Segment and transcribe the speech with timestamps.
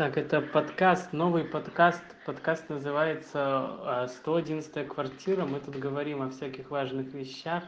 [0.00, 2.02] Так, это подкаст, новый подкаст.
[2.24, 5.44] Подкаст называется «111 квартира».
[5.44, 7.64] Мы тут говорим о всяких важных вещах.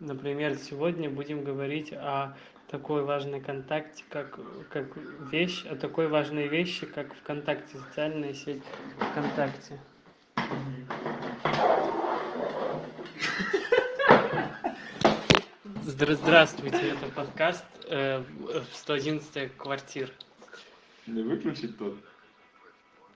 [0.00, 2.34] Например, сегодня будем говорить о
[2.70, 4.86] такой важной контакте, как, как
[5.30, 8.62] вещь, о такой важной вещи, как ВКонтакте, социальная сеть
[9.10, 9.78] ВКонтакте.
[15.84, 18.22] Здравствуйте, это подкаст э,
[18.72, 20.10] 111 квартир.
[21.06, 21.96] Не выключить тот?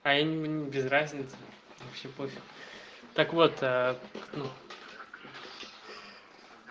[0.03, 1.35] А я не, без разницы.
[1.79, 2.41] Вообще пофиг.
[3.13, 3.95] Так вот, э,
[4.33, 4.47] ну,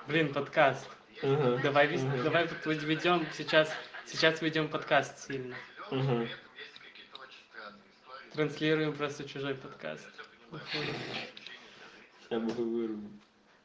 [0.08, 0.88] блин, подкаст.
[1.22, 1.60] Ага.
[1.62, 2.22] Давай, ага.
[2.22, 3.70] давай вот ведем сейчас,
[4.06, 5.54] сейчас ведем подкаст сильно.
[5.90, 6.26] Ага.
[8.32, 10.08] Транслируем просто чужой подкаст.
[12.30, 13.10] Я бы вырубил.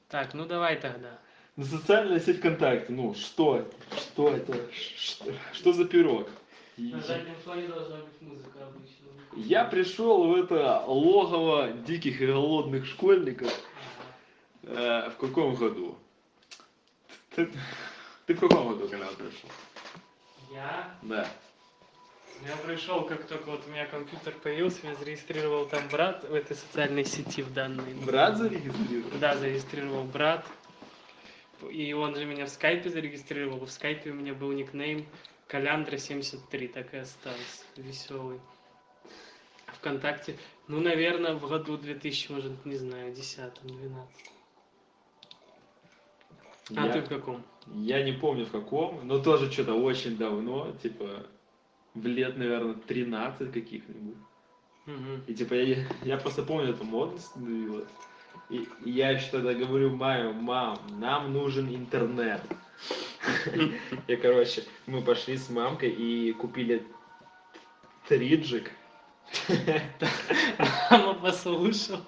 [0.09, 1.20] Так, ну давай тогда.
[1.56, 3.95] Ну, социальная сеть ВКонтакте, ну, что это?
[3.95, 4.73] Что это?
[4.73, 6.30] Что, что за пирог?
[6.78, 9.06] На заднем фоне должна быть музыка обычно.
[9.34, 13.54] Я пришел в это логово диких и голодных школьников
[14.64, 15.98] э, в каком году?
[17.34, 17.50] Ты,
[18.26, 19.50] ты в каком году когда пришел?
[20.52, 20.98] Я?
[21.02, 21.28] Да.
[22.44, 26.58] Я пришел, как только вот у меня компьютер появился, я зарегистрировал там брат в этой
[26.58, 27.94] социальной сети в данной.
[28.06, 29.17] Брат зарегистрировал?
[29.20, 30.45] Да, зарегистрировал брат.
[31.72, 33.66] И он же меня в скайпе зарегистрировал.
[33.66, 35.06] В скайпе у меня был никнейм
[35.48, 37.64] Калямдра 73, так и остался.
[37.78, 38.40] Веселый.
[39.68, 44.32] ВКонтакте, ну, наверное, в году 2000, может, не знаю, 10 12
[46.76, 47.44] А я, ты в каком?
[47.68, 51.28] я не помню в каком, но тоже что-то очень давно, типа
[51.94, 54.18] в лет, наверное, 13 каких-нибудь.
[54.86, 55.23] Мгм.
[55.28, 57.90] И типа я, я просто помню, это модно становилось.
[58.50, 62.42] И, и я еще тогда говорю маме, мам, нам нужен интернет.
[64.08, 66.86] И, короче, мы пошли с мамкой и купили
[68.08, 68.72] триджик.
[70.92, 72.00] Мама послушал.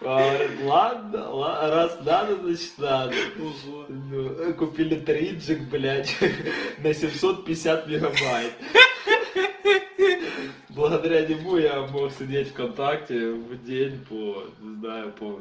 [0.00, 3.14] А, Ладно, ла- раз надо, значит надо.
[3.36, 6.16] Ну, Купили триджик, блядь,
[6.78, 8.52] на 750 мегабайт.
[10.68, 15.40] Благодаря нему я мог сидеть ВКонтакте в день по, не знаю, по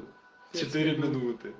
[0.53, 1.15] 4 минут.
[1.15, 1.53] минуты.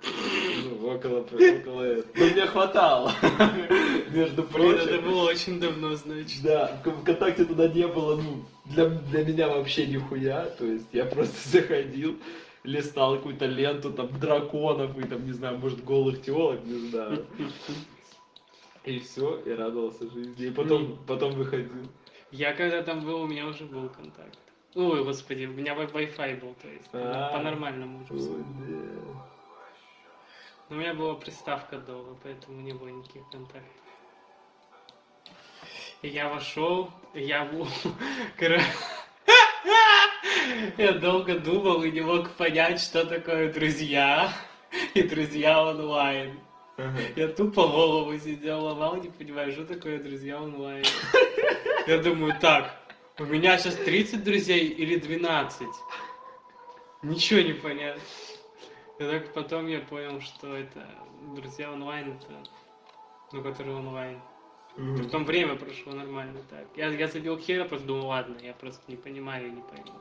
[0.63, 2.05] Ну, около, около этого.
[2.15, 3.13] Но мне хватало.
[4.11, 5.03] Между Блин, это прочим.
[5.03, 6.41] было очень давно, значит.
[6.43, 10.45] Да, ВКонтакте туда не было, ну, для, для меня вообще нихуя.
[10.57, 12.17] То есть я просто заходил,
[12.63, 17.25] листал какую-то ленту, там, драконов и там, не знаю, может, голых телок, не знаю.
[18.85, 20.47] И все, и радовался жизни.
[20.47, 21.87] И потом, потом выходил.
[22.31, 24.39] Я когда там был, у меня уже был контакт.
[24.75, 27.31] Ой, господи, у меня Wi- Wi-Fi был, то есть А.
[27.33, 28.35] по-нормальному уже всё.
[30.69, 33.63] Но у меня была приставка дома, поэтому не было никаких контактов.
[36.01, 37.67] И я вошел, и я был...
[38.38, 38.66] Короче,
[40.77, 44.31] Я долго думал и не мог понять, что такое друзья
[44.94, 46.39] и друзья онлайн.
[47.16, 50.85] Я тупо голову сидел, ломал, не понимаю, что такое друзья онлайн.
[51.88, 52.77] Я думаю, так,
[53.19, 55.67] у меня сейчас 30 друзей или 12?
[57.01, 58.01] Ничего не понятно.
[59.00, 60.88] И так потом я понял, что это
[61.35, 62.44] друзья онлайн, это,
[63.31, 64.19] ну, которые онлайн.
[64.75, 65.03] Мгм.
[65.03, 66.66] Потом время прошло нормально так.
[66.75, 70.00] Я, я забил хера, просто думал, ладно, я просто не понимаю и не пойму.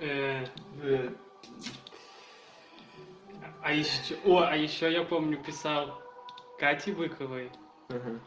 [0.00, 1.12] Э, Бля.
[3.62, 6.00] а еще, о, а еще я помню писал
[6.58, 7.50] Кате Быковой.
[7.88, 8.20] Ага.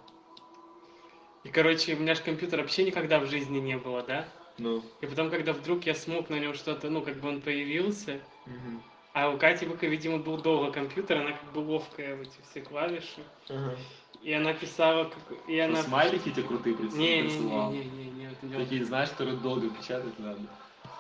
[1.45, 4.27] И, короче, у меня же компьютера вообще никогда в жизни не было, да?
[4.57, 4.81] Ну.
[5.01, 8.81] И потом, когда вдруг я смог на нем что-то, ну, как бы он появился, Мгм.
[9.13, 12.61] а у Кати Быковой, видимо, был долго компьютер, она как бы ловкая в эти все
[12.61, 13.21] клавиши.
[13.47, 13.75] Ага.
[14.23, 15.47] И она писала, как...
[15.47, 15.83] И она...
[15.83, 19.69] Смайлики эти крутые прис- Не, не, не, не, не, не, дело- Такие, знаешь, которые долго
[19.69, 20.39] печатать надо.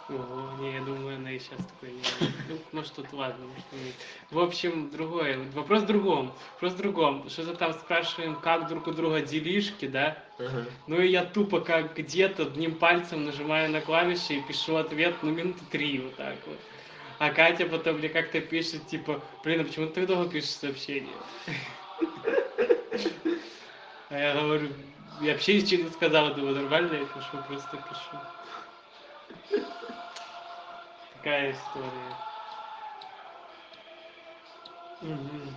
[0.07, 2.01] Ого, не, я думаю, она и сейчас такой не.
[2.49, 3.91] Ну, может, тут ладно, может, не.
[4.29, 5.39] В общем, другое.
[5.53, 6.31] Вопрос в другом.
[6.53, 7.27] Вопрос в другом.
[7.27, 10.23] Что-то там спрашиваем, как друг у друга делишки, да?
[10.37, 10.65] Ага.
[10.85, 15.31] Ну и я тупо как где-то одним пальцем нажимаю на клавиши и пишу ответ, ну,
[15.31, 16.59] минуты три вот так вот.
[17.17, 21.15] А Катя потом мне как-то пишет, типа, блин, а почему ты так долго пишешь сообщение?
[24.09, 24.69] А я говорю,
[25.21, 28.21] я вообще ничего не сказал, думаю, нормально я пишу, просто пишу.
[31.25, 32.13] Такая история.
[35.01, 35.49] Мгм.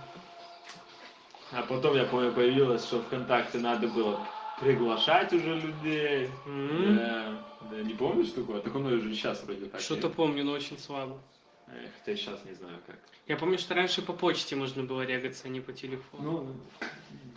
[1.51, 4.19] А потом, я помню, появилось, что ВКонтакте надо было
[4.59, 6.31] приглашать уже людей.
[6.47, 6.95] М.
[6.95, 8.61] Да, да, не помнишь такое?
[8.61, 9.79] Так оно уже сейчас вроде так.
[9.79, 11.21] Что-то помню, но очень слабо.
[11.67, 12.97] Хотя сейчас не знаю как.
[13.27, 16.23] Я помню, что раньше по почте можно было регаться, а не по телефону.
[16.23, 16.55] Ну,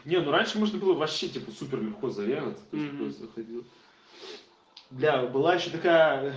[0.06, 2.64] Не, ну раньше можно было вообще, типа, супер легко зарегаться.
[2.70, 2.96] То есть Мгм.
[2.96, 3.62] просто заходил.
[4.92, 6.34] Бля, была еще такая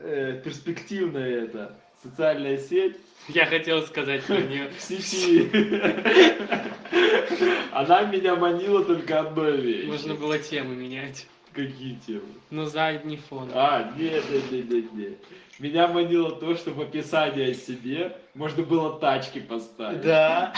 [0.00, 2.96] э, перспективная эта социальная сеть.
[3.28, 4.70] Я хотел сказать про нее.
[4.78, 5.50] Сиси.
[7.72, 9.86] Она меня манила только одной вещи.
[9.86, 11.26] Можно было темы менять.
[11.52, 12.22] Какие темы?
[12.50, 13.48] Ну, задний фон.
[13.52, 15.18] А, нет, нет, нет, нет, нет.
[15.58, 20.00] Меня манило то, что в описании о себе можно было тачки поставить.
[20.00, 20.54] Да.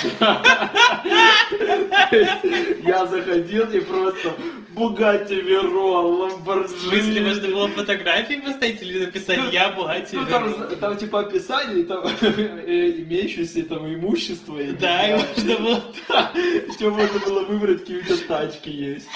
[2.84, 4.32] Я заходил и просто
[4.74, 7.20] Бугатти Верон, В смысле, Ламборджини.
[7.20, 12.04] можно было фотографии поставить или написать «Я Бугатти Ну, там, там типа описание, и там
[12.06, 14.56] э, имеющееся там имущество.
[14.58, 15.82] и Да, и можно было...
[16.34, 19.08] Еще можно было выбрать, какие у тебя тачки есть.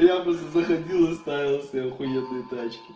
[0.00, 2.94] Я просто заходил и ставил себе охуенные тачки.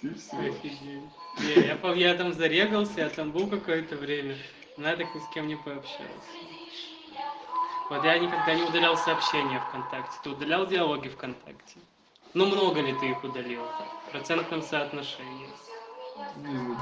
[0.00, 0.36] И все.
[0.36, 4.36] Не, я, пом- я там зарегался, я там был какое-то время,
[4.78, 6.08] но я так ни с кем не пообщался.
[7.90, 10.16] Вот я никогда не удалял сообщения ВКонтакте.
[10.22, 11.76] Ты удалял диалоги ВКонтакте?
[12.32, 13.60] Ну, много ли ты их удалил?
[14.08, 15.48] В процентном соотношении.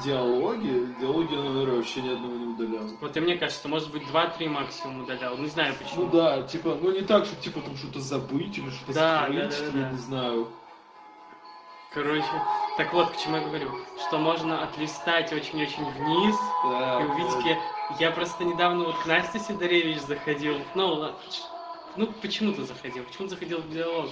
[0.05, 0.95] Диалоги?
[1.01, 2.89] Диалоги я, наверное, вообще ни одного не удалял.
[3.01, 5.37] Вот и мне кажется, может быть, 2-3 максимум удалял.
[5.37, 6.05] Не знаю почему.
[6.07, 9.39] Ну да, типа, ну не так, что типа там что-то забыть или что-то Да, скрыть,
[9.39, 9.91] да, да, я да.
[9.91, 10.49] не знаю.
[11.93, 12.25] Короче,
[12.79, 13.71] так вот, к чему я говорю.
[14.09, 17.59] Что можно отлистать очень-очень вниз Да, и увидеть, где...
[18.01, 20.57] Я просто недавно вот к Насте Сидоревич заходил.
[20.75, 21.13] Ну,
[21.97, 23.05] ну почему ты заходил?
[23.05, 24.09] Почему ты заходил в диалог?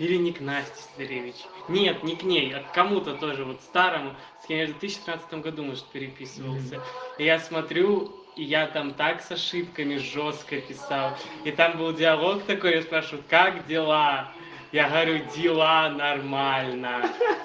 [0.00, 1.36] Или не к Насте Сидоревич?
[1.68, 5.34] Нет, не к ней, а к кому-то тоже, вот старому, с кем я в 2013
[5.34, 6.80] году, может, переписывался.
[7.18, 11.18] И я смотрю, и я там так с ошибками жестко писал.
[11.44, 14.32] И там был диалог такой, я спрашиваю, как дела?
[14.72, 17.02] Я говорю, дела нормально.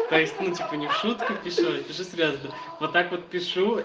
[0.10, 2.52] То есть, ну, типа, не в шутку пишу, а пишу серьезно.
[2.80, 3.82] Вот так вот пишу,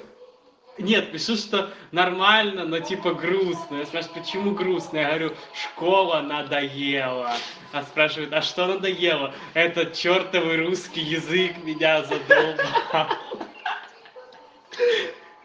[0.81, 3.77] нет, пишу, что нормально, но типа грустно.
[3.77, 4.99] Я спрашиваю, почему грустно?
[4.99, 7.33] Я говорю, школа надоела.
[7.73, 9.35] А спрашивают, а что надоело?
[9.55, 13.07] Этот чертовый русский язык меня задолбал.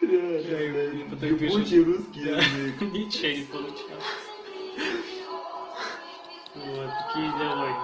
[0.01, 2.37] Ебучий русский Да.
[2.37, 2.81] язык.
[2.81, 4.03] Ничего не получалось.
[6.55, 7.75] Вот, такие диалоги.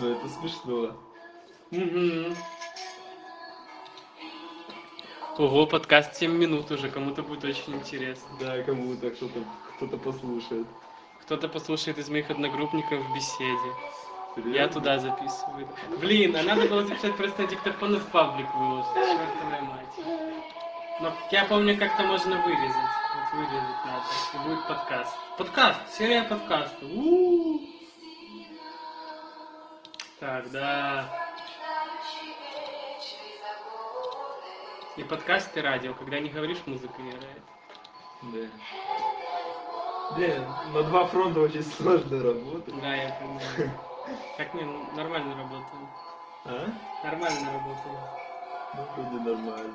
[0.00, 0.96] Ну это смешно.
[1.70, 2.36] Мгм.
[5.38, 8.28] Ого, подкаст 7 минут уже, кому-то будет очень интересно.
[8.38, 9.40] Да, кому-то кто-то
[9.76, 10.66] кто-то послушает.
[11.22, 13.70] Кто-то послушает из моих одногруппников в беседе.
[14.36, 14.72] Я Серьезно?
[14.72, 15.68] туда записываю.
[15.98, 18.92] Блин, а надо было записать просто диктофон и в паблик выложить.
[18.94, 20.06] Чертовая мать.
[21.00, 22.76] Но я помню, как-то можно вырезать.
[22.76, 24.04] Вот вырезать надо.
[24.34, 25.14] И будет подкаст.
[25.38, 25.80] Подкаст!
[25.96, 26.84] Серия подкаста.
[26.84, 27.60] У-у-у.
[30.20, 31.31] Так, да.
[34.96, 35.94] И подкаст, и радио.
[35.94, 37.42] Когда не говоришь, музыка играет.
[38.22, 40.16] Да.
[40.16, 40.42] Блин,
[40.74, 42.74] на два фронта очень сложно работать.
[42.80, 43.70] Да, я понимаю.
[44.36, 44.62] Как мы
[44.94, 45.88] нормально работаем.
[46.44, 46.66] А?
[47.04, 47.96] Нормально работаем.
[48.74, 49.74] Ну, вроде нормально.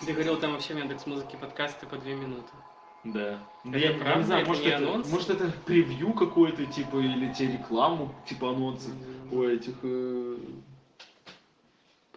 [0.00, 2.52] Ты говорил, там вообще Яндекс музыки подкасты по две минуты.
[3.04, 3.40] Да.
[3.64, 4.18] Ну, Это я, правда?
[4.18, 5.10] не знаю, Это может не это, анонс?
[5.10, 8.90] может это превью какое-то, типа, или тебе рекламу, типа анонсы
[9.30, 10.36] у этих э,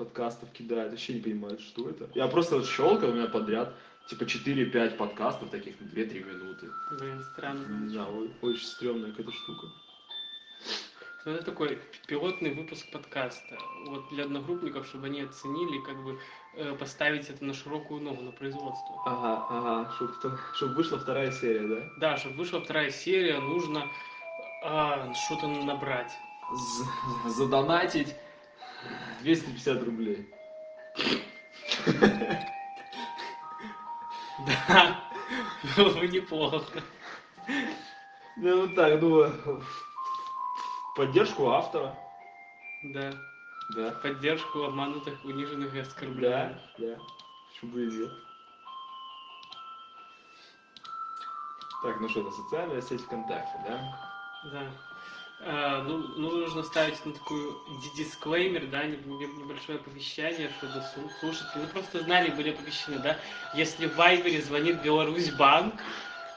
[0.06, 0.92] подкастов кидают.
[0.92, 2.10] Вообще не понимаю, что это.
[2.16, 3.74] Я просто вот щелкал, у меня подряд,
[4.08, 6.70] типа, 4-5 подкастов таких, на 2-3 минуты.
[7.00, 8.04] Блин, странно.
[8.04, 9.68] О- очень стрёмная какая-то штука.
[11.26, 11.78] Ну, Это такой
[12.08, 13.56] пилотный выпуск подкаста.
[13.86, 16.18] Вот для одногруппников, чтобы они оценили, как бы
[16.56, 18.96] э, поставить это на широкую ногу, на производство.
[19.06, 19.92] Ага, ага,
[20.56, 21.90] чтобы вышла вторая серия, да?
[21.98, 23.86] Да, чтобы вышла вторая серия, нужно
[24.64, 26.12] а, что-то набрать.
[26.52, 28.16] З- задонатить
[29.22, 30.28] 250 рублей.
[34.46, 35.04] Да,
[35.76, 36.82] было бы неплохо.
[38.38, 39.64] Ну, ну так, ну, в
[40.96, 41.96] поддержку автора.
[42.84, 43.12] Да,
[43.76, 43.92] Да.
[43.92, 46.58] поддержку обманутых, униженных и Да, оскорбленных.
[46.78, 46.98] да.
[47.50, 48.12] Почему бы и нет?
[51.84, 54.00] Так, ну что, это социальная сеть ВКонтакте, да?
[54.52, 54.72] Да.
[55.44, 60.80] А, ну, ну, нужно ставить на такую ди- дисклеймер, да, не- не- небольшое оповещание, чтобы
[60.80, 63.18] слу- слушатели, ну, просто знали, были оповещены, да,
[63.56, 65.74] если в Вайбере звонит Беларусь банк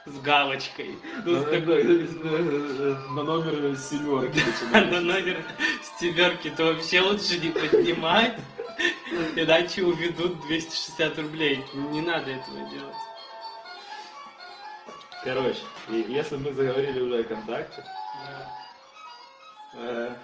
[0.05, 4.39] с галочкой, ну, на, с такой- на- номер семерки
[4.73, 5.43] на номер
[5.83, 8.39] стеверки, то вообще лучше не поднимать,
[9.35, 11.63] иначе уведут 260 рублей.
[11.75, 12.95] Не надо этого делать.
[15.23, 18.54] Короче, и если мы заговорили уже о контакте, Да.
[19.75, 20.15] Э,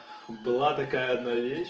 [0.46, 1.70] была такая одна вещь,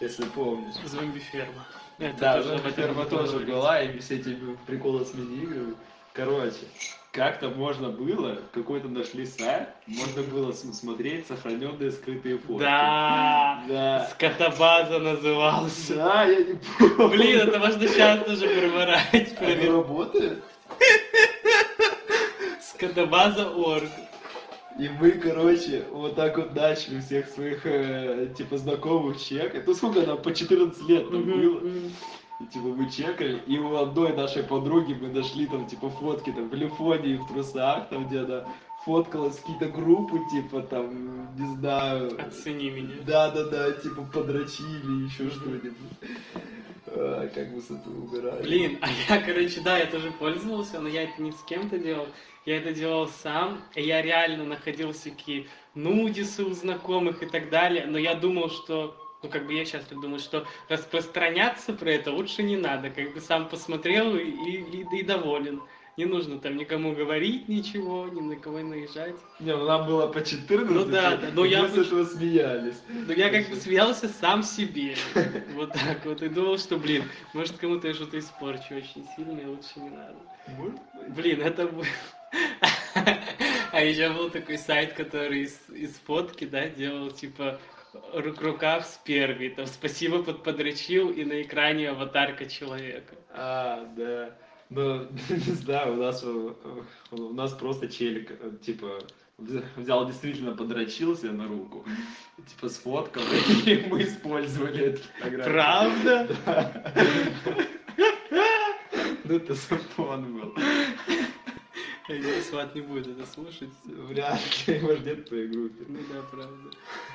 [0.00, 0.74] если помнишь.
[0.84, 1.66] Зомби-ферма.
[1.98, 5.74] Это Да, этом ферма тоже была, и все эти приколы с мини-играми.
[6.14, 6.66] Короче,
[7.12, 12.62] как-то можно было, какой-то нашли сайт, можно было смотреть сохраненные скрытые фотки.
[12.62, 14.08] Да, Да.
[14.12, 15.94] скотобаза назывался.
[15.96, 17.08] Да, я не помню.
[17.08, 19.12] Блин, это можно сейчас тоже переворачивать.
[19.28, 19.70] Это проверить.
[19.70, 20.42] работает?
[22.60, 23.90] Скотобаза.орг.
[24.80, 29.66] И мы, короче, вот так вот начали всех своих, э, типа, знакомых чекать.
[29.66, 31.60] Ну, сколько нам, по 14 лет там было.
[32.40, 36.48] И, типа, мы чекали, и у одной нашей подруги мы нашли там, типа, фотки там
[36.48, 38.46] в телефоне и в трусах, там, где она
[38.86, 42.18] фоткалась какие-то группы, типа, там, не знаю.
[42.18, 42.94] Оцени меня.
[43.06, 45.74] Да-да-да, типа, подрочили, еще что-нибудь.
[46.92, 48.42] А, как мы с этого угорали.
[48.42, 52.06] Блин, а я, короче, да, я тоже пользовался, но я это не с кем-то делал.
[52.46, 57.86] Я это делал сам, и я реально находил всякие нудисы у знакомых и так далее,
[57.86, 62.10] но я думал, что, ну, как бы я сейчас так думаю, что распространяться про это
[62.10, 65.60] лучше не надо, как бы сам посмотрел и, и, и доволен.
[66.00, 69.16] Не нужно там никому говорить ничего, ни на кого наезжать.
[69.38, 72.80] Не, ну нам было по 14, Ну да, да, но мы я с этого смеялись.
[72.88, 74.94] Но я как бы смеялся сам себе.
[75.54, 76.22] Вот так вот.
[76.22, 77.04] И думал, что, блин,
[77.34, 80.16] может кому-то я что-то испорчу очень сильно, и лучше не надо.
[81.08, 81.84] Блин, это был...
[83.72, 87.60] А еще был такой сайт, который из, из фотки, да, делал, типа,
[88.14, 89.50] рук рукав с спермой.
[89.50, 93.16] Там спасибо под подрочил, и на экране аватарка человека.
[93.28, 94.34] А, да.
[94.70, 96.52] Ну, не знаю, у нас, э,
[97.10, 99.00] у нас просто челик, э, типа,
[99.38, 101.84] вз- взял действительно подрочился на руку,
[102.48, 103.22] типа сфоткал,
[103.66, 105.52] и мы использовали эту фотографию.
[105.52, 106.36] Правда?
[106.46, 106.92] Да.
[109.24, 110.54] Ну, это сапон был.
[112.08, 113.70] Я сват не будет это слушать.
[113.84, 115.84] Вряд ли, может, нет в твоей группе.
[115.86, 116.70] Ну да, правда.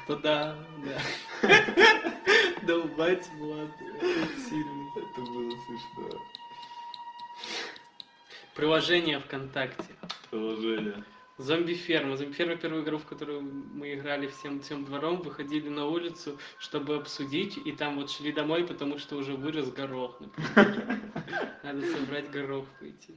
[0.07, 1.55] То да, да.
[2.65, 3.69] Долбать Влад
[4.37, 4.87] сильный.
[4.95, 6.21] Это было смешно.
[8.55, 9.83] Приложение ВКонтакте.
[10.31, 11.03] Приложение.
[11.37, 12.15] Зомби-ферма.
[12.15, 17.57] Зомби-ферма первая игру, в которую мы играли всем, всем двором, выходили на улицу, чтобы обсудить,
[17.57, 20.99] и там вот шли домой, потому что уже вырос горох, например.
[21.63, 23.13] Надо собрать горох пойти.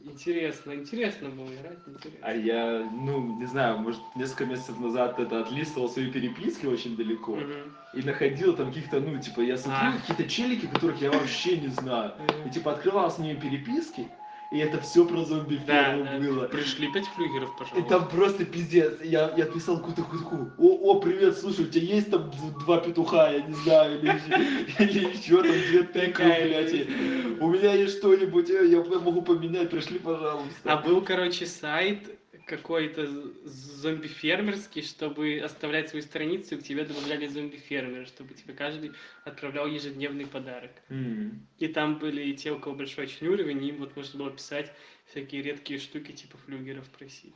[0.00, 2.18] Интересно, интересно было играть, интересно.
[2.22, 7.36] А я, ну, не знаю, может, несколько месяцев назад это отлистывал свои переписки очень далеко.
[7.36, 7.72] Мгм.
[7.94, 9.92] И находил там каких-то, ну, типа, я смотрю, А.
[10.00, 12.14] какие-то челики, которых я вообще не знаю.
[12.44, 14.08] И, типа, открывал с ними переписки,
[14.52, 16.18] и это все про зомби Да, да.
[16.18, 16.46] было.
[16.46, 17.88] Пришли пять флюгеров, И пожалуйста.
[17.88, 18.92] там просто пиздец.
[19.02, 20.50] Я, я отписал какую-то хуйку.
[20.58, 22.30] О, о, привет, слушай, у тебя есть там
[22.64, 24.10] два петуха, я не знаю, или,
[24.78, 26.72] или еще там две Какая блядь.
[26.74, 27.36] и?
[27.40, 30.52] У меня есть что-нибудь, э, я могу поменять, пришли, пожалуйста.
[30.64, 32.08] А был, короче, сайт
[32.46, 33.06] какой-то
[33.44, 38.92] зомби-фермерский, чтобы оставлять свою страницу, и к тебе добавляли зомби-фермеры, чтобы тебе каждый
[39.24, 40.70] отправлял ежедневный подарок.
[40.88, 41.46] М.
[41.58, 44.30] И там были и те, у кого большой очень уровень, и им вот можно было
[44.30, 44.72] писать
[45.06, 47.34] всякие редкие штуки, типа флюгеров просить.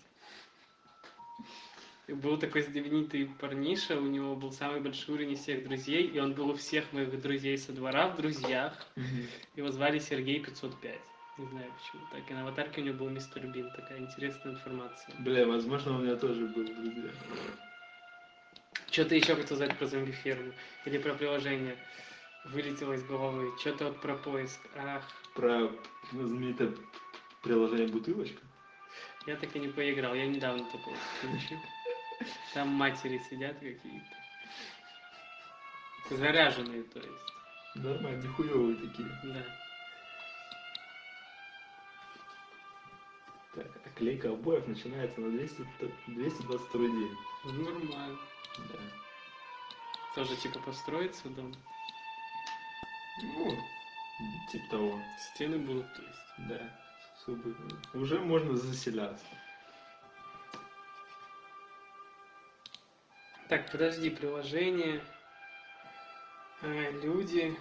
[2.06, 6.18] И был такой знаменитый парниша, у него был самый большой уровень из всех друзей, и
[6.20, 8.86] он был у всех моих друзей со двора в друзьях.
[8.94, 9.26] Мгм.
[9.56, 11.00] Его звали Сергей 505.
[11.38, 12.30] Не знаю почему так.
[12.30, 13.70] И на аватарке у него был мистер Бин.
[13.72, 15.14] Такая интересная информация.
[15.18, 17.10] Бля, возможно, у меня тоже был, друзья.
[18.90, 20.52] Что ты еще хотел сказать про зомби-ферму?
[20.86, 21.76] Или про приложение?
[22.46, 23.52] Вылетело из головы.
[23.58, 24.60] Что-то вот про поиск.
[24.76, 25.02] Ах,
[25.34, 25.70] Про
[26.12, 26.72] знаменитое
[27.42, 28.40] приложение «Бутылочка».
[29.26, 30.14] я так и не поиграл.
[30.14, 31.58] Я недавно только включил.
[32.54, 34.16] Там матери сидят какие-то.
[36.08, 37.10] Заряженные, то есть.
[37.74, 39.08] Нормально, нихуевые такие.
[39.24, 39.65] Да.
[43.96, 47.16] Клейка обоев начинается на 200, т- 222 день.
[47.44, 48.18] Ну, Нормально.
[48.58, 48.78] Да.
[50.14, 51.54] Тоже типа построиться дом.
[53.22, 53.56] Ну,
[54.52, 55.02] типа того.
[55.18, 56.48] Стены будут, то есть.
[56.48, 56.80] Да.
[57.16, 57.54] Особо-
[57.94, 59.24] Уже можно заселяться.
[63.48, 65.00] Так, подожди, приложение.
[66.62, 67.56] А, люди.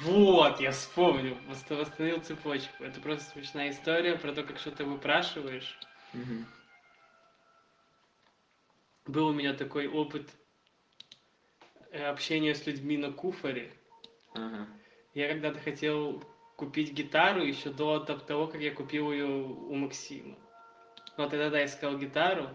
[0.00, 2.84] Вот, я вспомнил, восстановил цепочку.
[2.84, 5.78] Это просто смешная история про то, как что-то выпрашиваешь.
[9.06, 10.30] Был у меня такой опыт
[11.90, 13.70] э, общения с людьми на куфоре.
[14.32, 14.66] Ага.
[15.12, 16.24] Я когда-то хотел
[16.56, 20.36] купить гитару еще до того, как я купил ее у Максима.
[21.16, 22.48] Но тогда да, искал гитару,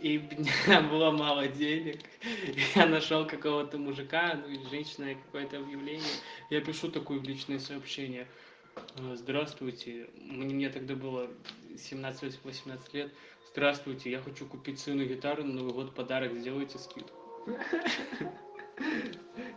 [0.00, 2.00] и у меня было мало денег.
[2.74, 6.02] Я нашел какого-то мужика, ну или женщина, какое-то объявление.
[6.48, 8.26] Я пишу такое в личное сообщение.
[8.96, 11.30] «Э, Здравствуйте, мне, тогда было
[11.74, 13.12] 17-18 лет.
[13.52, 17.18] Здравствуйте, я хочу купить сыну гитару на Новый год подарок, сделайте скидку.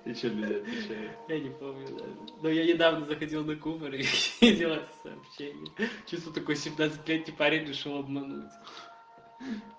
[0.05, 1.12] И что люди отвечают?
[1.29, 2.15] Я не помню даже.
[2.41, 4.03] Но я недавно заходил на Кубер и
[4.41, 5.71] это сообщение.
[6.05, 8.51] Чисто такой 17-летний парень решил обмануть.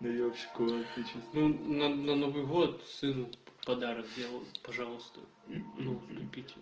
[0.01, 1.25] Ну вообще кот, ты чувствуешь?
[1.33, 3.31] Ну, на, на Новый год сыну
[3.65, 5.21] подарок сделал, пожалуйста.
[5.47, 6.55] Ну, вступите.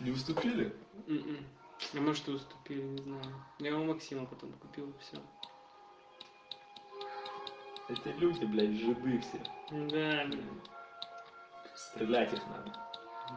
[0.00, 0.74] Не уступили?
[1.06, 1.44] М-м.
[1.94, 3.22] А может и уступили, не знаю.
[3.58, 5.18] Я у Максима потом купил и все.
[7.88, 9.38] Это люди, блядь, жиды все.
[9.70, 10.60] Да, блин.
[11.74, 12.72] Стрелять их надо.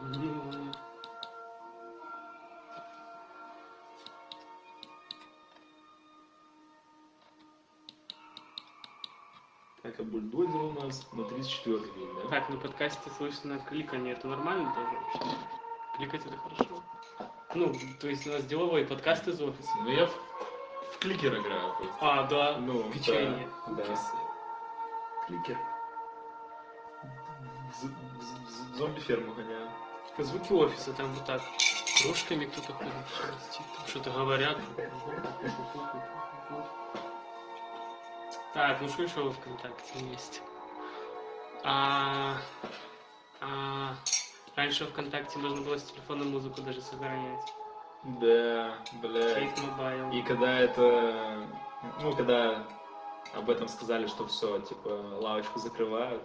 [0.02, 0.72] Ну,
[9.98, 12.28] А бульдозер у нас на 34 день, да?
[12.28, 14.88] Так, на подкасте слышно кликание, это нормально тоже
[15.22, 15.38] вообще?
[15.96, 16.82] Кликать это хорошо.
[17.54, 19.70] Ну, то есть у нас деловой подкаст из офиса.
[19.82, 20.10] Ну я в,
[20.92, 21.94] в кликер играю просто.
[22.00, 23.48] А, да, Ну, печенье.
[23.68, 23.96] да, да.
[25.26, 25.56] Кликер.
[28.76, 29.68] Зомби-ферму гоняю.
[30.18, 31.42] Звуки офиса, там вот так
[32.02, 32.92] кружками кто-то ходит,
[33.86, 34.58] что-то говорят.
[38.56, 40.40] Так, ну что еще ВКонтакте есть?
[41.62, 42.38] А,
[43.42, 43.94] а,
[44.56, 47.52] раньше ВКонтакте можно было с телефона музыку даже сохранять.
[48.02, 50.10] Да, Mobile.
[50.10, 51.46] И когда это,
[52.00, 52.66] ну, когда
[53.34, 54.88] об этом сказали, что все, типа,
[55.20, 56.22] лавочку закрывают,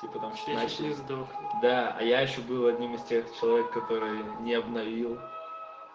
[0.00, 0.92] типа там Я чуть не начали.
[0.92, 1.28] сдох.
[1.60, 5.20] Да, а я еще был одним из тех человек, который не обновил,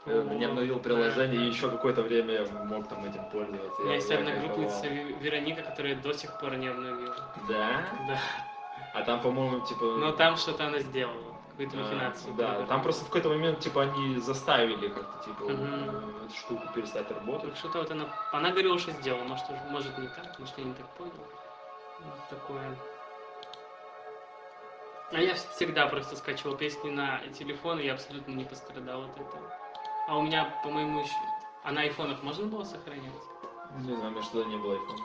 [0.05, 3.81] не обновил приложение, и еще какое-то время я мог там этим пользоваться.
[3.81, 4.81] У меня есть кайфовал.
[4.83, 7.15] Ви- Вероника, которая до сих пор не обновила.
[7.47, 7.85] Да?
[8.07, 8.19] Да.
[8.93, 9.83] А там, по-моему, типа...
[9.83, 11.35] Но там что-то она сделала.
[11.51, 12.33] Какую-то а, махинацию.
[12.35, 12.67] Да, провела.
[12.67, 17.57] там просто в какой-то момент, типа, они заставили как-то, типа, э, эту штуку перестать работать.
[17.57, 18.05] Что-то вот она...
[18.31, 19.23] Она говорила, что сделала.
[19.23, 21.13] Может, может не так, может, я не так понял.
[21.99, 22.77] Вот такое.
[25.11, 29.64] А я всегда просто скачивал песни на телефон, и я абсолютно не пострадал от этого.
[30.07, 31.15] А у меня, по-моему, еще...
[31.63, 33.11] А на айфонах можно было сохранять?
[33.79, 34.99] Не знаю, у меня что-то не было айфона.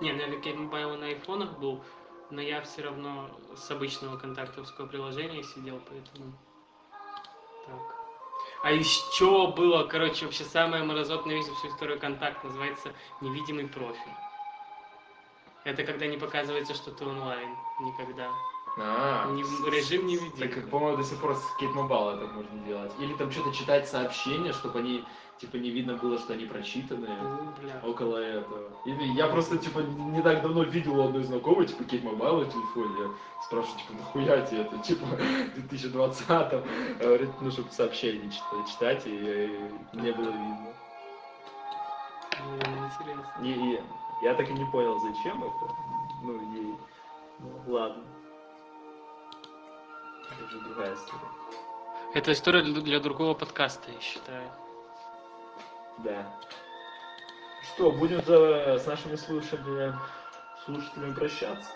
[0.00, 1.82] Не, наверное, Kate Mobile на айфонах был,
[2.30, 6.32] но я все равно с обычного контактовского приложения сидел, поэтому...
[7.66, 8.04] Так.
[8.62, 14.12] А еще было, короче, вообще самое мразотное видео всю историю контакт, называется «Невидимый профиль».
[15.64, 17.56] Это когда не показывается, что ты онлайн.
[17.80, 18.30] Никогда.
[18.76, 20.48] А, Не- режим невидимый.
[20.48, 22.92] Так, по-моему, до сих пор с Kate Mobile а это можно делать.
[22.98, 25.04] Или там что-то читать сообщения, чтобы они,
[25.38, 27.16] типа, не видно было, что они прочитанные.
[27.22, 27.80] Ну, бля.
[27.84, 28.70] Около этого.
[28.84, 32.46] Или я просто, типа, не так давно видел у одной знакомой, типа, Kate Mobile на
[32.46, 32.94] телефоне.
[32.98, 36.64] Я спрашиваю, типа, нахуя тебе это, типа, в 2020-м.
[36.98, 39.10] Говорит, ну, чтобы сообщения читать, читать, и,
[39.92, 40.74] и не было видно.
[42.32, 43.32] Интересно.
[43.42, 43.80] И, и
[44.22, 45.72] я так и не понял, зачем это.
[46.24, 46.74] Ну, ей.
[47.38, 48.02] Ну, ладно.
[50.30, 51.28] Это уже другая история.
[52.14, 54.50] Это история для, другого подкаста, я считаю.
[55.98, 56.32] Да.
[57.74, 59.94] Что, будем за, с нашими слушателями,
[60.64, 61.70] слушателями прощаться?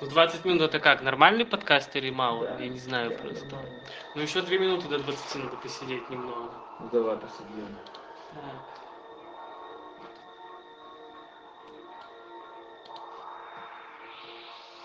[0.00, 2.46] Ну, 20 минут это как, нормальный подкаст или мало?
[2.46, 2.58] Да.
[2.58, 3.44] Я не знаю Да, просто.
[3.46, 3.80] нормально.
[4.14, 6.50] Ну, еще 2 минуты до 20 надо посидеть немного.
[6.80, 7.66] Ну давай посидим.
[8.34, 8.85] Так.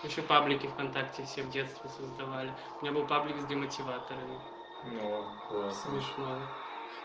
[0.02, 2.52] Еще паблики ВКонтакте все в детстве создавали.
[2.80, 4.40] У меня был паблик с демотиваторами.
[4.84, 5.90] Ну, классно.
[5.92, 6.38] Смешно.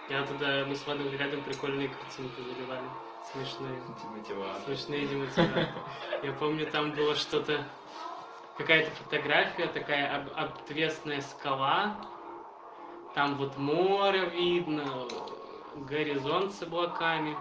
[0.10, 2.88] Я туда, мы с Владом рядом прикольные картинки заливали.
[3.32, 3.80] Смешные.
[4.16, 4.62] Мотиватор.
[4.66, 5.68] Смешные демотиваторы.
[6.24, 7.64] Я помню, там было что-то...
[8.58, 11.96] Какая-то фотография, такая об- отвесная скала.
[13.14, 15.08] Там вот море видно,
[15.76, 17.38] горизонт с облаками.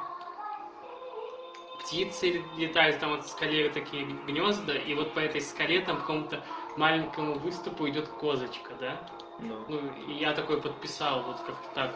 [1.87, 6.43] Птицы летают, там вот в скале такие гнезда, и вот по этой скале там какому-то
[6.77, 9.09] маленькому выступу идет козочка, да?
[9.39, 11.95] Ну, Ну, и я такой подписал, вот как-то так.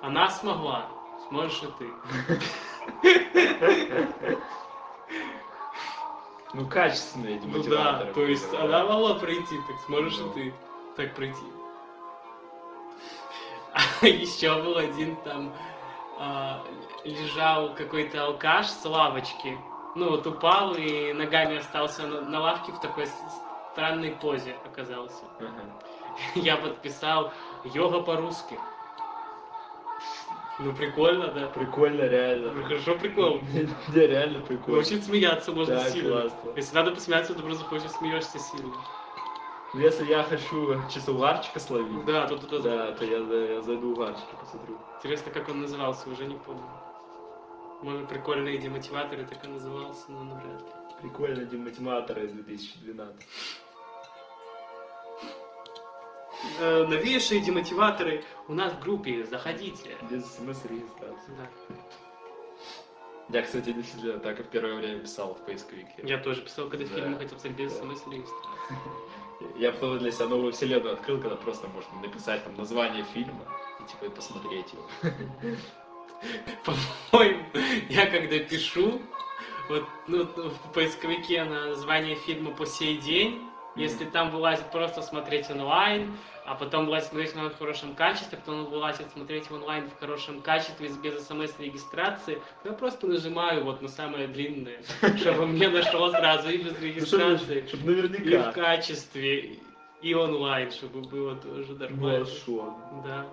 [0.00, 0.88] Она смогла,
[1.28, 1.90] сможешь и ты.
[6.54, 10.30] ну качественные эти Ну да, то есть она могла пройти, так сможешь Ну.
[10.30, 10.54] и ты
[10.96, 11.44] так пройти.
[14.02, 15.52] А еще был один там,
[17.04, 19.58] лежал какой-то алкаш с лавочки.
[19.94, 23.06] Ну вот упал и ногами остался на, на лавке в такой
[23.72, 25.24] странной позе оказался.
[25.38, 25.62] Ага.
[26.34, 27.32] Я подписал
[27.64, 28.58] йога по-русски.
[30.58, 31.46] Ну прикольно, да.
[31.48, 32.52] Прикольно, реально.
[32.52, 33.40] Ну, хорошо, прикол.
[33.88, 34.80] Не, реально прикольно.
[34.80, 36.20] Очень смеяться можно Да, сильно.
[36.22, 36.50] классно.
[36.56, 38.72] Если надо посмеяться, то просто хочешь смеешься сильно.
[39.74, 43.92] Ну, Если я хочу чисто угарчика словить, Да, тут туда да, то я, я зайду
[43.92, 44.78] угарчики посмотрю.
[44.98, 46.68] Интересно, как он назывался, уже не помню.
[47.80, 50.66] Может, прикольные демотиваторы так и назывался, но навряд ли.
[51.00, 53.26] Прикольно, демотиваторы из 2012.
[56.60, 59.96] Э, новейшие демотиваторы у нас в группе, заходите.
[60.10, 61.32] Без смс-регистрации.
[61.38, 61.76] Да.
[63.30, 65.94] Я, кстати, действительно так и в первое время писал в поисковике.
[66.02, 66.94] Я тоже писал, когда Да.
[66.94, 67.86] фильмы хотел писать без Да.
[69.56, 73.44] Я потом для себя новую вселенную открыл, когда просто можно написать там название фильма
[73.80, 74.84] и типа и посмотреть его.
[77.10, 77.44] По-моему,
[77.88, 79.00] я когда пишу,
[79.68, 83.42] вот ну, в поисковике название фильма по сей день,
[83.76, 88.66] если там вылазит просто смотреть онлайн, а потом вылазит смотреть онлайн в хорошем качестве, потом
[88.66, 94.82] вылазит смотреть онлайн в хорошем качестве без смс-регистрации, я просто нажимаю вот на самое длинное,
[95.16, 98.52] чтобы мне нашло сразу и без регистрации, Чтобы и в наверняка.
[98.52, 99.58] качестве,
[100.02, 102.24] и онлайн, чтобы было тоже нормально.
[102.24, 102.76] Хорошо.
[103.04, 103.26] Да.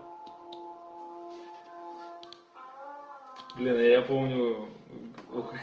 [3.60, 4.70] Блин, а я помню,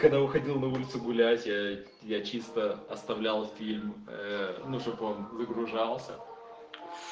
[0.01, 6.13] когда уходил на улицу гулять, я, я чисто оставлял фильм, э, ну, чтобы он загружался.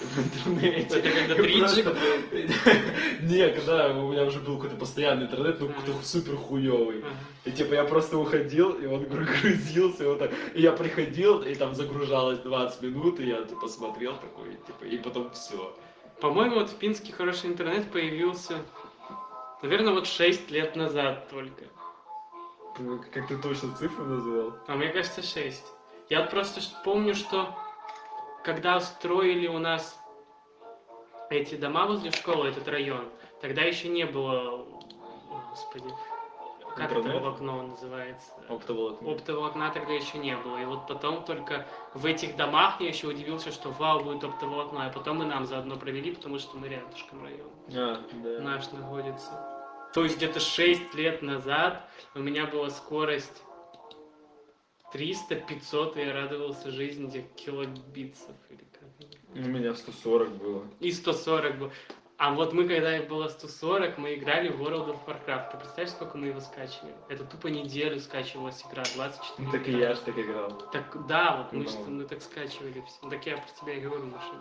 [0.01, 0.19] В
[0.49, 0.99] интернете.
[0.99, 1.97] Это когда И 3G просто-
[3.23, 7.05] Не, когда у меня уже был какой-то постоянный интернет, ну, какой-то супер хуёвый.
[7.45, 10.33] И типа я просто уходил, и он гру- грузился, и вот так.
[10.55, 14.99] И я приходил, и там загружалось 20 минут, и я типа смотрел такой, типа, и
[14.99, 15.75] потом все.
[16.21, 18.55] По-моему, вот в Пинске хороший интернет появился,
[19.65, 21.65] наверное, вот 6 лет назад только.
[23.13, 24.53] Как ты точно цифру назвал?
[24.67, 25.65] А мне кажется, 6.
[26.11, 27.55] Я просто помню, что
[28.43, 29.99] когда строили у нас
[31.31, 33.09] эти дома возле школы, этот район,
[33.41, 34.67] тогда еще не было,
[35.51, 35.89] господи,
[36.77, 37.21] как это Интернета?
[37.21, 38.33] волокно называется?
[38.49, 39.13] Оптоволокно.
[39.13, 40.59] Оптоволокна тогда еще не было.
[40.59, 44.87] И вот потом только в этих домах я еще удивился, что вау, будет оптоволокно.
[44.87, 47.49] А потом и нам заодно провели, потому что мы рядышком район.
[47.69, 48.41] А, да.
[48.41, 49.54] наш находится.
[49.95, 53.43] То есть где-то 6 лет назад у меня была скорость
[54.93, 58.89] 300-500, и я радовался жизни где килобитсов или как.
[59.35, 60.65] У меня 140 было.
[60.81, 61.71] И 140 был.
[62.17, 65.51] А вот мы, когда было 140, мы играли в World of Warcraft.
[65.51, 66.95] Ты представляешь, сколько мы его скачивали?
[67.09, 69.81] Это тупо неделю скачивалась игра, 24 Ну, так и игры.
[69.83, 70.51] я ж так играл.
[70.73, 71.69] Так, да, вот мы, Ну.
[71.69, 72.99] что, мы так скачивали все.
[73.03, 74.35] Ну, Так я про тебя и говорю, Маша.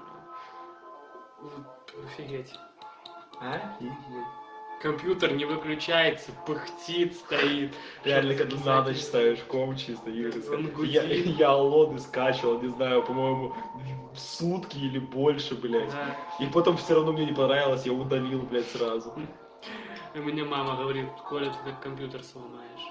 [2.06, 2.54] Офигеть.
[3.40, 3.94] Офигеть.
[4.84, 7.74] Компьютер не выключается, пыхтит, стоит.
[8.04, 13.56] Реально, когда на ночь ставишь ком чисто Я, я аллоды скачивал, не знаю, по-моему,
[14.14, 15.90] сутки или больше, блядь.
[15.90, 16.18] Да.
[16.42, 19.14] И потом все равно мне не понравилось, я удалил, блядь, сразу.
[20.16, 22.88] И мне мама говорит, Коля, ты так компьютер сломаешь.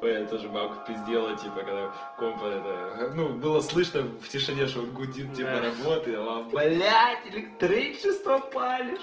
[0.00, 3.12] Ой, я тоже мамку пиздела, типа, когда комп это...
[3.16, 5.60] Ну, было слышно в тишине, что он гудит, типа, Да.
[5.60, 9.00] работает, а блядь, электричество палишь.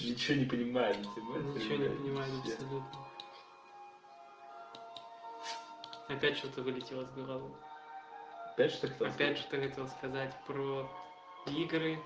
[0.00, 1.38] Ничего не понимаем, типа.
[1.38, 3.06] Ничего не понимаю абсолютно.
[6.08, 7.50] Опять что-то вылетело с головы.
[8.52, 10.90] Опять что хотел Опять что-то хотел сказать про
[11.46, 11.98] игры.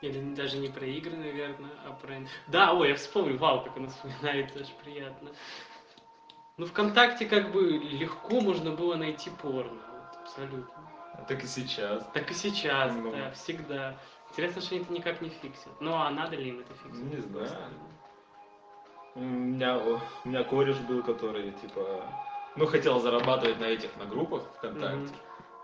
[0.00, 2.26] Или даже не про игры, наверное, а про...
[2.48, 5.30] Да, ой, я вспомнил, вау, как оно вспоминается, аж приятно.
[6.56, 10.93] Ну, ВКонтакте как бы легко можно было найти порно, вот, абсолютно.
[11.28, 12.04] Так и сейчас.
[12.12, 13.12] Так и сейчас, Ну.
[13.12, 13.96] да, всегда.
[14.30, 15.72] Интересно, что они это никак не фиксят.
[15.80, 17.04] Ну, а надо ли им это фиксить?
[17.04, 17.70] Не знаю.
[19.14, 22.02] У меня, у меня кореш был, который, типа,
[22.56, 25.14] ну, хотел зарабатывать на этих, на группах ВКонтакте.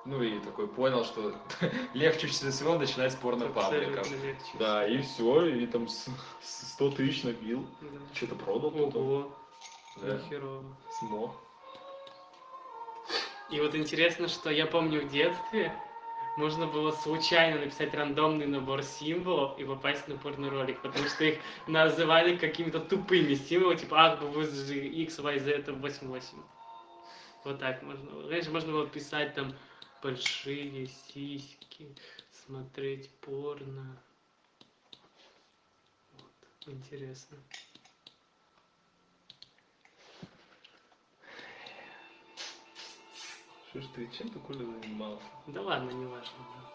[0.07, 1.35] Ну, и такой понял, что
[1.95, 4.07] легче всего начинать с порно-пабликов.
[4.59, 6.09] Да, и все, и там с-
[6.41, 7.67] с 100 тысяч набил.
[7.83, 7.89] Да.
[8.15, 8.97] Что-то продал потом.
[8.97, 9.37] Ого,
[10.01, 10.65] Да, херово.
[11.01, 11.35] смог.
[13.51, 15.73] И вот интересно, что я помню в детстве
[16.37, 22.37] можно было случайно написать рандомный набор символов и попасть на порно-ролик, потому что их называли
[22.37, 26.29] какими-то тупыми символами, типа А, Б, В, Ж, X, Y, Z, 88.
[27.45, 28.31] Вот так можно было.
[28.31, 29.53] Раньше можно было писать там
[30.03, 31.95] большие сиськи,
[32.47, 34.01] смотреть порно.
[36.13, 36.75] Вот.
[36.75, 37.37] Интересно.
[43.71, 45.23] Что ж ты, чем ты, Коля, занимался?
[45.47, 46.39] Да ладно, не важно.
[46.39, 46.71] да.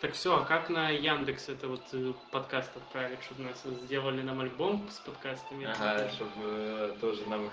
[0.00, 4.40] Так все, а как на Яндекс это вот э, подкаст отправить, чтобы нас сделали нам
[4.40, 5.64] альбом с подкастами?
[5.66, 7.48] Ага, чтобы тоже нам,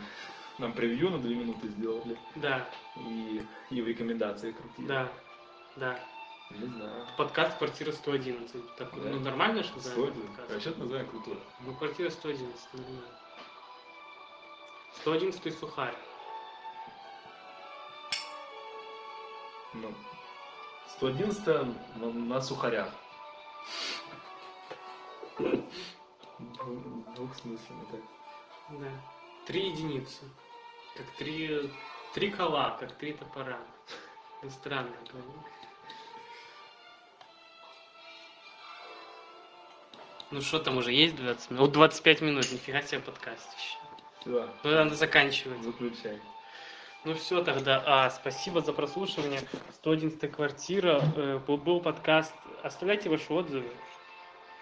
[0.58, 2.18] нам превью на две минуты сделали.
[2.36, 4.88] Да, И, и в рекомендации крутили.
[4.88, 5.12] да,
[5.76, 6.00] да.
[6.52, 7.06] Не знаю.
[7.18, 8.76] Подкаст «Квартира 111».
[8.78, 9.10] Так, Да.
[9.10, 10.14] Ну, нормально, что Стоит?
[10.16, 10.50] подкаст?
[10.68, 11.38] А это название крутое?
[11.62, 12.40] Ну, «Квартира 111»,
[12.74, 13.04] не знаю.
[15.02, 15.96] 111 сухарь.
[19.74, 19.94] Ну,
[20.98, 22.90] 111 на, на сухарях.
[25.38, 28.02] Дву- Двухсмысленно так.
[28.80, 28.88] Да.
[29.46, 30.24] Три единицы.
[30.96, 31.72] Как три...
[32.16, 33.60] Три кола, как три топора.
[34.42, 34.92] Ну, странно.
[35.12, 35.32] правда?
[40.32, 41.62] Ну что там уже есть 20 минут?
[41.62, 43.78] Вот 25 минут, нифига себе подкастище.
[44.22, 45.60] Все, Ну, надо заканчивать.
[45.60, 46.20] выключай.
[47.06, 47.82] Ну все тогда.
[47.86, 49.42] А, спасибо за прослушивание.
[49.76, 51.02] 111 квартира.
[51.16, 52.34] Э, был- был подкаст.
[52.62, 53.70] Оставляйте ваши отзывы.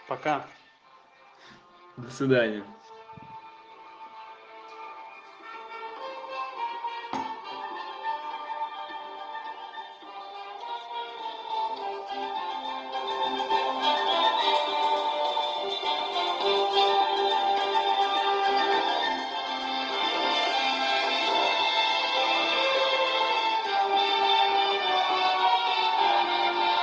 [0.08, 0.46] Пока.
[1.98, 2.64] До свидания.